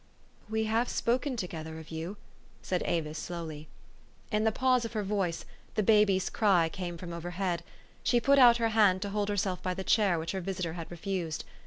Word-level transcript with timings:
"We 0.57 0.63
have 0.63 0.89
spoken 0.89 1.35
together 1.37 1.77
of 1.77 1.91
you," 1.91 2.17
said 2.63 2.81
Avis 2.87 3.19
slowly. 3.19 3.67
In 4.31 4.45
the 4.45 4.51
pause 4.51 4.83
of 4.83 4.93
her 4.93 5.03
voice, 5.03 5.45
the 5.75 5.83
baby's 5.83 6.27
cry 6.31 6.69
came 6.69 6.97
from 6.97 7.13
overhead: 7.13 7.61
she 8.01 8.19
put 8.19 8.39
out 8.39 8.57
her 8.57 8.69
hand 8.69 9.03
to 9.03 9.11
hold 9.11 9.29
herself 9.29 9.61
by 9.61 9.75
the 9.75 9.83
chair 9.83 10.17
which 10.17 10.31
her 10.31 10.41
visitor 10.41 10.73
had 10.73 10.89
refused. 10.89 11.45